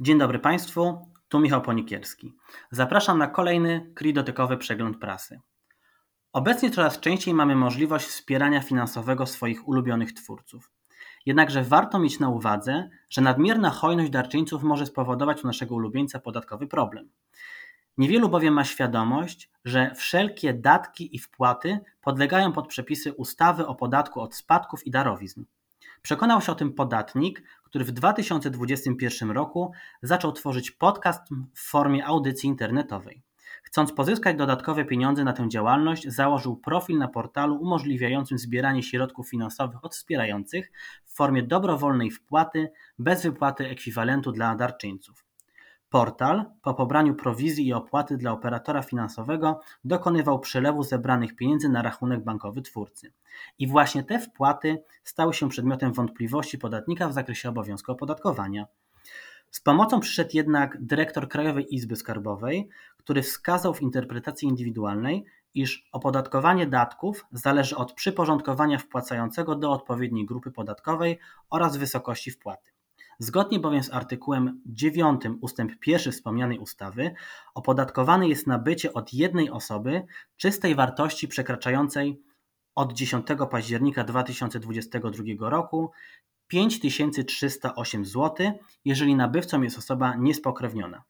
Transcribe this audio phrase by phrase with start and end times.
[0.00, 2.34] Dzień dobry Państwu, tu Michał Ponikierski.
[2.70, 5.40] Zapraszam na kolejny kridotykowy przegląd prasy.
[6.32, 10.70] Obecnie coraz częściej mamy możliwość wspierania finansowego swoich ulubionych twórców.
[11.26, 16.66] Jednakże warto mieć na uwadze, że nadmierna hojność darczyńców może spowodować u naszego ulubieńca podatkowy
[16.66, 17.10] problem.
[17.96, 24.20] Niewielu bowiem ma świadomość, że wszelkie datki i wpłaty podlegają pod przepisy ustawy o podatku
[24.20, 25.44] od spadków i darowizn.
[26.02, 29.72] Przekonał się o tym podatnik, który w 2021 roku
[30.02, 33.22] zaczął tworzyć podcast w formie audycji internetowej.
[33.62, 39.84] Chcąc pozyskać dodatkowe pieniądze na tę działalność, założył profil na portalu umożliwiającym zbieranie środków finansowych
[39.84, 40.70] od wspierających
[41.04, 45.27] w formie dobrowolnej wpłaty bez wypłaty ekwiwalentu dla darczyńców.
[45.90, 52.24] Portal, po pobraniu prowizji i opłaty dla operatora finansowego, dokonywał przelewu zebranych pieniędzy na rachunek
[52.24, 53.12] bankowy twórcy.
[53.58, 58.66] I właśnie te wpłaty stały się przedmiotem wątpliwości podatnika w zakresie obowiązku opodatkowania.
[59.50, 65.24] Z pomocą przyszedł jednak dyrektor Krajowej Izby Skarbowej, który wskazał w interpretacji indywidualnej,
[65.54, 71.18] iż opodatkowanie datków zależy od przyporządkowania wpłacającego do odpowiedniej grupy podatkowej
[71.50, 72.77] oraz wysokości wpłaty.
[73.18, 75.58] Zgodnie bowiem z artykułem 9 ust.
[75.86, 77.14] 1 wspomnianej ustawy
[77.54, 80.02] opodatkowane jest nabycie od jednej osoby
[80.36, 82.22] czystej wartości przekraczającej
[82.74, 85.90] od 10 października 2022 roku
[86.46, 88.52] 5308 zł,
[88.84, 91.02] jeżeli nabywcą jest osoba niespokrewniona.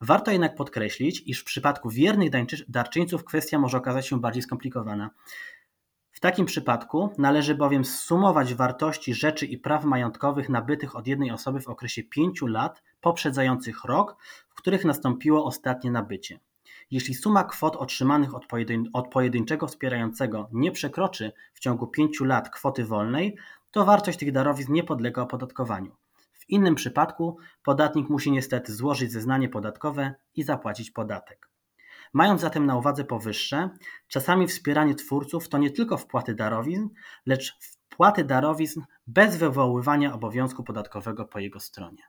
[0.00, 2.30] Warto jednak podkreślić, iż w przypadku wiernych
[2.68, 5.10] darczyńców kwestia może okazać się bardziej skomplikowana.
[6.22, 11.68] Takim przypadku należy bowiem zsumować wartości rzeczy i praw majątkowych nabytych od jednej osoby w
[11.68, 14.16] okresie pięciu lat poprzedzających rok,
[14.48, 16.40] w których nastąpiło ostatnie nabycie.
[16.90, 22.50] Jeśli suma kwot otrzymanych od, pojedyn od pojedynczego wspierającego nie przekroczy w ciągu pięciu lat
[22.50, 23.36] kwoty wolnej,
[23.70, 25.96] to wartość tych darowizn nie podlega opodatkowaniu.
[26.32, 31.51] W innym przypadku podatnik musi niestety złożyć zeznanie podatkowe i zapłacić podatek.
[32.12, 33.70] Mając zatem na uwadze powyższe,
[34.08, 36.88] czasami wspieranie twórców to nie tylko wpłaty darowizn,
[37.26, 42.02] lecz wpłaty darowizn bez wywoływania obowiązku podatkowego po jego stronie.